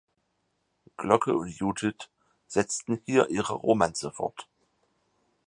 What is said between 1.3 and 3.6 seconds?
und Judith setzen hier ihre